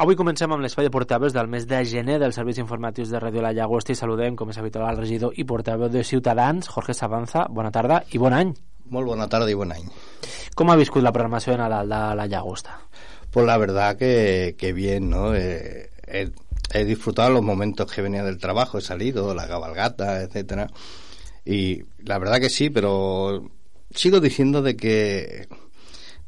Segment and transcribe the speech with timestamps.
[0.00, 3.42] Avui comencem amb l'espai de portaveus del mes de gener dels serveis informatius de Ràdio
[3.44, 7.42] La Llagosta i saludem, com és habitual, el regidor i portaveu de Ciutadans, Jorge Sabanza.
[7.52, 8.54] Bona tarda i bon any.
[8.96, 9.90] Molt bona tarda i bon any.
[10.56, 12.78] Com ha viscut la programació de Nadal de La Llagosta?
[13.30, 15.34] Pues la verdad que, que bien, ¿no?
[15.34, 16.30] Eh, he,
[16.72, 20.70] he, disfrutado los momentos que venía del trabajo, he salido, la cabalgata, etcétera.
[21.44, 23.50] Y la verdad que sí, pero
[23.90, 25.46] sigo diciendo de que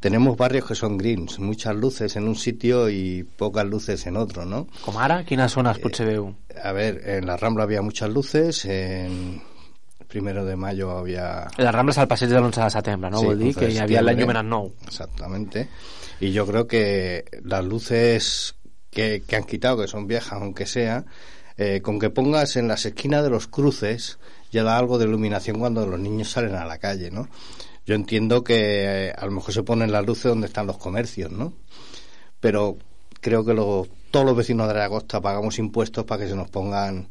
[0.02, 4.44] tenemos barrios que son greens, muchas luces en un sitio y pocas luces en otro,
[4.44, 4.66] ¿no?
[4.82, 5.22] Com ara?
[5.24, 6.34] Quines zones eh, potser veu?
[6.58, 9.40] A ver, en la Rambla había muchas luces, en
[10.08, 11.46] primero de mayo había...
[11.57, 13.22] En la Rambla es al passeig de l'11 de setembre, no?
[13.22, 14.72] Sí, Vol dir que hi havia l'any numerat nou.
[14.90, 15.68] Exactamente.
[16.18, 18.57] Y yo creo que las luces
[18.90, 21.07] que, que han quitado, que son viejas aunque sea,
[21.57, 24.18] eh, con que pongas en las esquinas de los cruces
[24.50, 27.29] ya da algo de iluminación cuando los niños salen a la calle, ¿no?
[27.85, 31.32] Yo entiendo que eh, a lo mejor se ponen las luces donde están los comercios,
[31.32, 31.53] ¿no?
[32.41, 32.77] Pero
[33.20, 36.50] creo que los, todos los vecinos de la costa pagamos impuestos para que se nos
[36.50, 37.08] pongan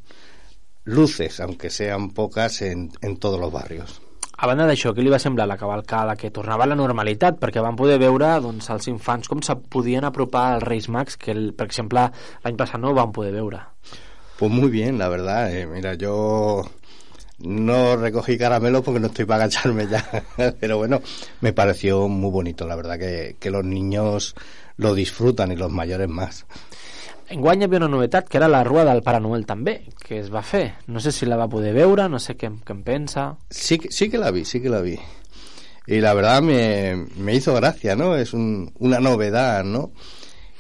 [0.84, 4.02] luces, aunque sean pocas, en, en todos los barrios.
[4.42, 7.36] A banda d'això, què li va semblar la cavalcada que tornava a la normalitat?
[7.38, 11.30] Perquè van poder veure doncs, els infants com se podien apropar als Reis Mags, que,
[11.36, 12.08] el, per exemple,
[12.42, 13.60] l'any passat no van poder veure.
[14.40, 15.54] Pues muy bien, la verdad.
[15.54, 16.64] Eh, mira, yo
[17.44, 20.06] no recogí caramelo porque no estoy para agacharme ya,
[20.60, 21.02] pero bueno,
[21.42, 24.36] me pareció muy bonito, la verdad que, que los niños
[24.78, 26.46] lo disfrutan y los mayores más.
[27.32, 30.28] Enguany hi havia una novetat que era la Rua del Pare Noel també, que es
[30.34, 30.66] va fer.
[30.92, 33.24] No sé si la va poder veure, no sé què, què en pensa.
[33.48, 34.98] Sí, sí que la vi, sí que la vi.
[35.88, 38.18] Y la verdad me, me hizo gracia, ¿no?
[38.18, 39.94] Es un, una novedad, ¿no?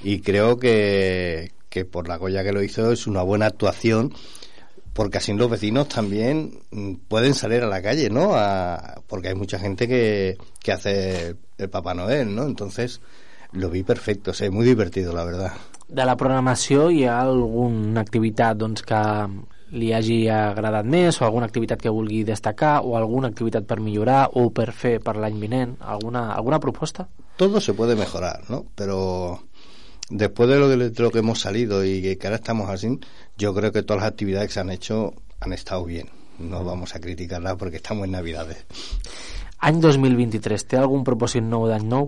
[0.02, 4.14] Y creo que, que por la Goya que lo hizo es una buena actuación
[4.94, 6.60] porque así los vecinos también
[7.08, 8.32] pueden salir a la calle, ¿no?
[8.34, 12.44] A, porque hay mucha gente que, que hace el Papá Noel, ¿no?
[12.44, 13.02] Entonces
[13.52, 15.54] lo vi perfecto, o sea, muy divertido, la verdad.
[15.88, 19.00] De la programació hi ha alguna activitat doncs, que
[19.72, 24.26] li hagi agradat més o alguna activitat que vulgui destacar o alguna activitat per millorar
[24.40, 25.78] o per fer per l'any vinent?
[25.80, 27.08] Alguna, alguna proposta?
[27.38, 28.66] Todo se puede mejorar, ¿no?
[28.76, 29.44] Pero
[30.12, 33.00] después de lo, de lo que hemos salido y que ahora estamos así,
[33.38, 36.10] yo creo que todas las actividades que se han hecho han estado bien.
[36.38, 38.66] No vamos a criticarlas porque estamos en Navidades.
[39.62, 42.08] Any 2023, té algun propòsit nou d'any nou?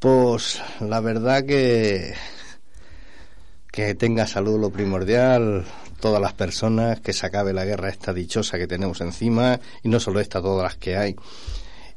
[0.00, 2.12] Pues la verdad que
[3.72, 5.64] que tenga salud lo primordial,
[6.00, 10.00] todas las personas, que se acabe la guerra esta dichosa que tenemos encima, y no
[10.00, 11.16] solo esta, todas las que hay.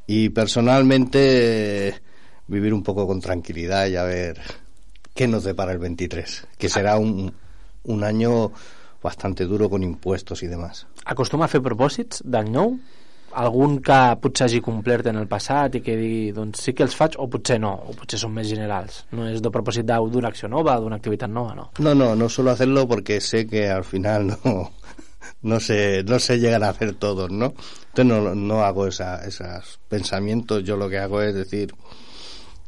[0.07, 2.01] Y personalmente
[2.47, 4.39] vivir un poco con tranquilidad y a ver
[5.13, 7.33] qué nos depara el 23, que será un,
[7.83, 8.51] un año
[9.01, 10.87] bastante duro con impuestos y demás.
[11.05, 12.77] Acostuma a fer propòsits d'any nou?
[13.33, 16.95] Algun que potser hagi complert en el passat i que digui, doncs sí que els
[16.95, 19.01] faig, o potser no, o potser són més generals.
[19.11, 21.69] No és de propòsit d'una acció nova, d'una activitat nova, no?
[21.79, 24.71] No, no, no suelo hacerlo porque sé que al final no,
[25.41, 27.53] no se, no se llegan a hacer todos, ¿no?
[27.89, 31.73] Entonces no, no hago esa, esos pensamientos, yo lo que hago es decir,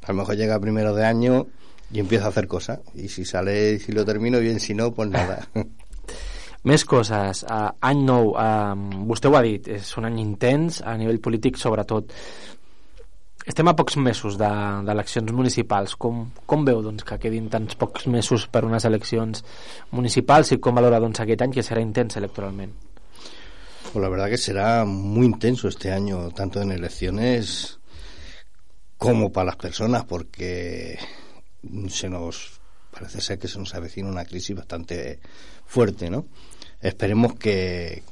[0.04, 1.48] a lo mejor llega primero de año
[1.96, 5.10] y empiezo a hacer cosas, y si sale si lo termino bien, si no, pues
[5.10, 5.48] nada.
[6.66, 7.44] Més coses.
[7.46, 8.74] Uh, any nou, uh,
[9.08, 12.12] vostè ho ha dit, és un any intens a nivell polític sobretot.
[13.48, 15.94] Estem a pocs mesos d'eleccions de, municipals.
[15.96, 19.46] Com, com veu doncs, que quedin tants pocs mesos per unes eleccions
[19.96, 22.74] municipals i com valora doncs, aquest any que serà intens electoralment?
[23.86, 27.80] Pues la verdad que será muy intenso este año, tanto en elecciones
[28.98, 30.98] como para las personas, porque
[31.90, 32.60] se nos
[32.92, 35.20] parece ser que se nos avecina una crisis bastante
[35.66, 36.28] fuerte, ¿no?
[36.82, 38.04] Esperemos que,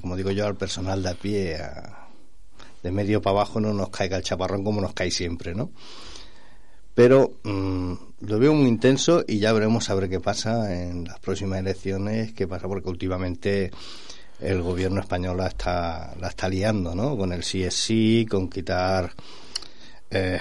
[0.00, 1.58] como digo yo, al personal de a pie,
[2.82, 5.70] de medio para abajo, no nos caiga el chaparrón como nos cae siempre, ¿no?
[6.94, 11.18] Pero mmm, lo veo muy intenso y ya veremos a ver qué pasa en las
[11.18, 13.70] próximas elecciones, qué pasa, porque últimamente
[14.40, 17.16] el gobierno español la está, la está liando, ¿no?
[17.16, 19.12] Con el sí es sí, con quitar
[20.10, 20.38] eh,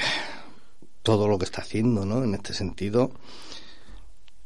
[1.06, 2.24] todo lo que está haciendo, ¿no?
[2.24, 3.12] En este sentido.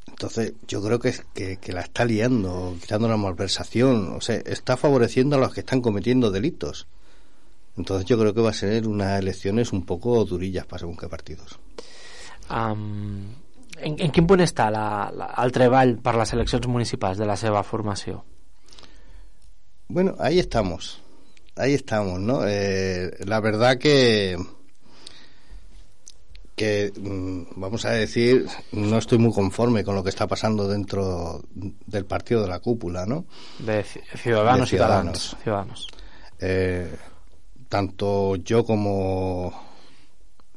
[0.07, 4.75] Entonces, yo creo que, que, que la está liando, quitando la malversación, o sea, está
[4.75, 6.87] favoreciendo a los que están cometiendo delitos.
[7.77, 11.07] Entonces, yo creo que va a ser unas elecciones un poco durillas para según qué
[11.07, 11.57] partidos.
[12.49, 13.31] Um,
[13.77, 17.37] en, en quin punt està la, la, el treball per les eleccions municipals de la
[17.39, 18.23] seva formació?
[19.87, 20.99] Bueno, ahí estamos,
[21.55, 22.41] ahí estamos, ¿no?
[22.45, 24.35] Eh, la verdad que
[26.59, 31.41] que, mm, vamos a decir, no estoy muy conforme con lo que está pasando dentro
[31.53, 33.23] del partido de la cúpula, ¿no?
[33.59, 35.37] De Ciudadanos, de Ciudadanos.
[35.41, 35.87] ciudadanos.
[36.37, 36.93] Eh,
[37.69, 39.53] tanto yo como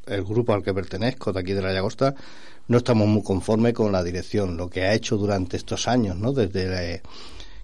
[0.05, 2.17] el grupo al que pertenezco, de aquí de la Llagosta,
[2.67, 6.33] no estamos muy conformes con la dirección, lo que ha hecho durante estos años, ¿no?
[6.33, 7.03] Desde eh,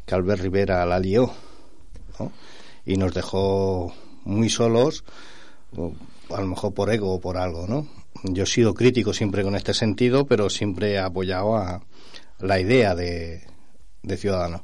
[0.07, 1.29] que Albert Rivera la lió,
[2.21, 2.31] ¿no?
[2.87, 3.93] Y nos dejó
[4.23, 5.03] muy solos,
[6.31, 7.98] a lo mejor por ego o por algo, ¿no?
[8.25, 11.83] Yo he sido crítico siempre con este sentido, pero siempre he apoyado a
[12.41, 13.43] la idea de,
[14.03, 14.63] de Ciudadanos.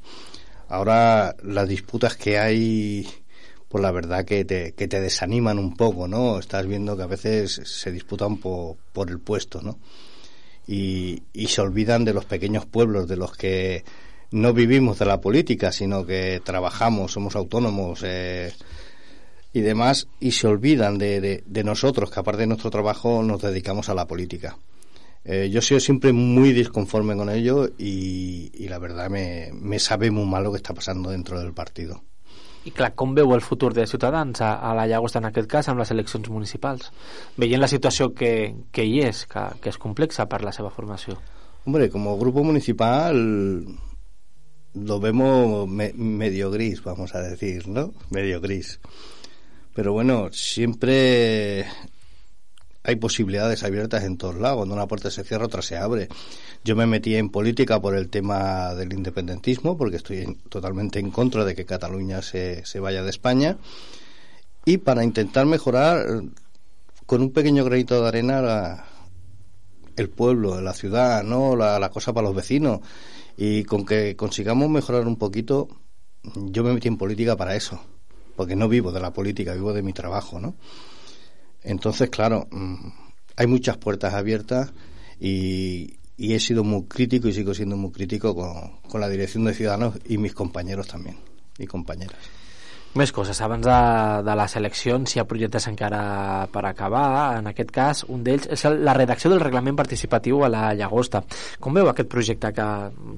[0.69, 3.07] Ahora las disputas que hay,
[3.69, 6.39] pues la verdad que te, que te desaniman un poco, ¿no?
[6.39, 9.79] Estás viendo que a veces se disputan por, por el puesto, ¿no?
[10.67, 13.85] Y, y se olvidan de los pequeños pueblos, de los que
[14.31, 18.53] no vivimos de la política, sino que trabajamos, somos autónomos eh,
[19.55, 23.89] y demás, y se olvidan de, de, nosotros, que aparte de nuestro trabajo nos dedicamos
[23.89, 24.59] a la política.
[25.25, 29.79] Eh, yo he sido siempre muy disconforme con ello y, y la verdad me, me
[29.79, 32.03] sabe muy mal lo que está pasando dentro del partido.
[32.65, 35.67] I clar, com veu el futur de Ciutadans a, a la Llagosta en aquest cas
[35.69, 36.89] amb les eleccions municipals?
[37.37, 41.19] Veient la situació que, que hi és, que, que és complexa per la seva formació.
[41.69, 43.21] Hombre, como grupo municipal
[44.75, 47.93] lo vemos me, medio gris, vamos a decir, ¿no?
[48.09, 48.81] Medio gris.
[49.75, 51.67] Pero bueno, siempre
[52.85, 54.59] hay posibilidades abiertas en todos lados.
[54.59, 56.09] Cuando una puerta se cierra, otra se abre.
[56.63, 61.45] Yo me metí en política por el tema del independentismo, porque estoy totalmente en contra
[61.45, 63.59] de que Cataluña se, se vaya de España.
[64.65, 66.23] Y para intentar mejorar
[67.07, 68.87] con un pequeño granito de arena la,
[69.97, 71.57] el pueblo, la ciudad, ¿no?
[71.57, 72.81] La, la cosa para los vecinos.
[73.37, 75.69] Y con que consigamos mejorar un poquito,
[76.23, 77.81] yo me metí en política para eso.
[78.37, 80.57] Porque no vivo de la política, vivo de mi trabajo, ¿no?
[81.63, 82.89] Entonces, claro, mm,
[83.37, 84.73] hay muchas puertas abiertas
[85.19, 89.45] y, y, he sido muy crítico y sigo siendo muy crítico con, con la dirección
[89.45, 91.17] de Ciudadanos y mis compañeros también
[91.59, 92.19] y compañeras.
[92.95, 93.41] Més coses.
[93.43, 93.77] Abans de,
[94.23, 96.03] de les eleccions hi ha projectes encara
[96.55, 97.41] per acabar.
[97.41, 101.25] En aquest cas, un d'ells és la redacció del reglament participatiu a la Llagosta.
[101.59, 102.53] Com veu aquest projecte?
[102.55, 102.67] Que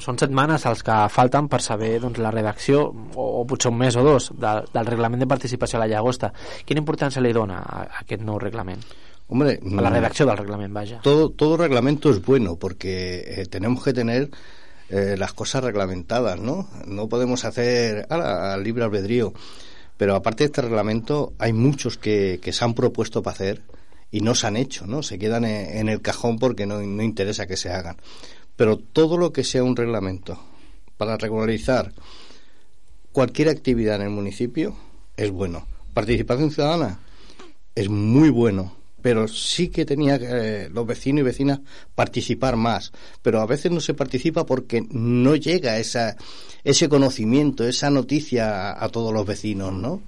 [0.00, 4.00] són setmanes els que falten per saber doncs, la redacció, o, o potser un mes
[4.00, 6.32] o dos, de, del reglament de participació a la Llagosta.
[6.64, 8.81] Quina importància li dona a, a aquest nou reglament?
[9.28, 11.00] Hombre, a la redacción del reglamento, vaya.
[11.02, 14.31] Todo, todo reglamento es bueno porque eh, tenemos que tener
[14.88, 16.69] eh, las cosas reglamentadas, ¿no?
[16.87, 19.33] No podemos hacer al libre albedrío.
[19.97, 23.62] Pero aparte de este reglamento, hay muchos que, que se han propuesto para hacer
[24.11, 25.03] y no se han hecho, ¿no?
[25.03, 27.97] Se quedan en, el cajón porque no, no interesa que se hagan.
[28.56, 30.38] Pero todo lo que sea un reglamento
[30.97, 31.93] para regularizar
[33.12, 34.77] cualquier actividad en el municipio
[35.17, 35.67] es bueno.
[35.94, 37.00] Participación ciudadana
[37.75, 38.75] es muy bueno
[39.06, 41.61] pero sí que tenía eh, los vecinos y vecinas
[41.94, 42.91] participar más.
[43.23, 46.17] Pero a veces no se participa porque no llega esa,
[46.64, 50.03] ese conocimiento, esa noticia a, todos los vecinos, ¿no?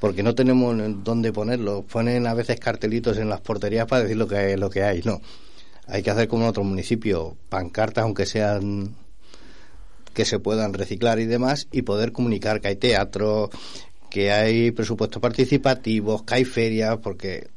[0.00, 1.82] Porque no tenemos dónde ponerlo.
[1.90, 5.22] Ponen a veces cartelitos en las porterías para decir lo que, lo que hay, no.
[5.86, 8.96] Hay que hacer como en otros municipios, pancartas, aunque sean
[10.12, 13.48] que se puedan reciclar y demás, y poder comunicar que hay teatro,
[14.10, 17.48] que hay presupuestos participativos, que hay ferias, porque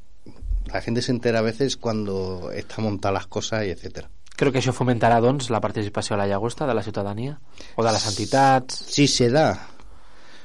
[0.72, 4.10] la gente se entera a veces cuando está montadas las cosas y etcétera.
[4.36, 7.38] Creo que això fomentarà, doncs, la participació a la llagosta de la ciutadania
[7.76, 8.80] o de les entitats...
[8.90, 9.70] Si se da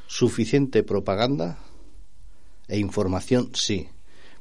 [0.07, 1.57] suficiente propaganda
[2.69, 3.89] e información, sí.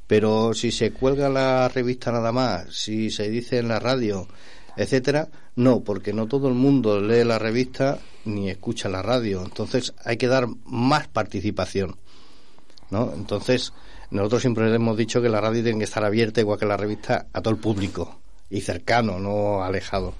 [0.06, 4.28] Pero si se cuelga la revista nada más, si se dice en la radio,
[4.76, 9.42] etcétera, no, porque no todo el mundo lee la revista ni escucha la radio.
[9.42, 11.96] Entonces hay que dar más participación.
[12.90, 13.12] ¿no?
[13.14, 13.72] Entonces,
[14.10, 17.26] nosotros siempre hemos dicho que la radio tiene que estar abierta, igual que la revista,
[17.32, 20.14] a todo el público y cercano, no alejado.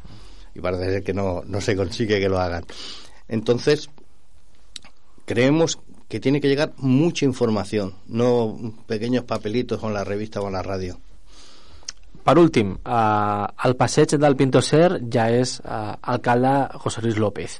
[0.54, 2.64] Y parece ser que no, no se consigue que lo hagan.
[3.28, 3.90] Entonces,
[5.24, 5.78] creemos
[6.08, 10.62] que tiene que llegar mucha información, no pequeños papelitos con la revista o en la
[10.62, 10.98] radio.
[12.24, 16.50] Per últim, eh, el passeig del Pinto Ser ja és eh, alcalde
[16.82, 17.54] José Luis López.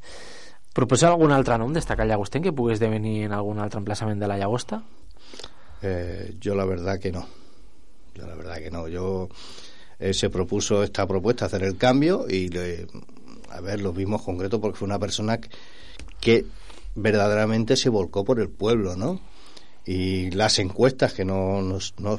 [0.77, 4.37] Proposeu algun altre nom destacar llagostén que pogués devenir en algun altre emplaçament de la
[4.37, 4.83] llagosta?
[5.83, 7.27] Eh, yo la verdad que no.
[8.15, 8.89] Yo la verdad que no.
[8.89, 9.29] Yo
[9.99, 12.51] eh, se propuso esta propuesta, hacer el cambio y
[13.51, 15.39] a ver, lo vimos concreto porque fue una persona
[16.21, 16.45] que,
[16.95, 19.21] verdaderamente se volcó por el pueblo, ¿no?
[19.87, 22.19] Y las encuestas que no, nos, no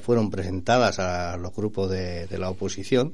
[0.00, 3.12] fueron presentadas a los grupos de, de la oposición,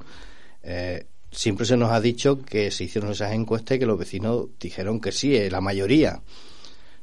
[0.63, 4.47] eh, siempre se nos ha dicho que se hicieron esas encuestas y que los vecinos
[4.59, 6.21] dijeron que sí, eh, la mayoría.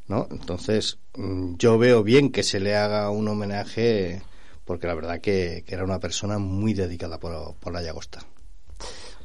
[0.09, 0.27] ¿No?
[0.31, 4.23] Entonces, mm, yo veo bien que se le haga un homenaje
[4.65, 8.21] porque la verdad que, que era una persona muy dedicada por, por la llagosta.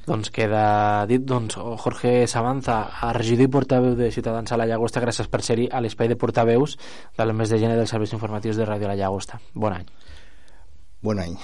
[0.09, 5.03] Doncs queda dit, doncs, Jorge Sabanza, a regidor i portaveu de Ciutadans a la Llagosta,
[5.03, 6.79] gràcies per ser-hi a l'espai de portaveus
[7.19, 9.37] del mes de gener dels serveis informatius de Ràdio La Llagosta.
[9.53, 9.85] Bon any.
[11.05, 11.37] Bon any.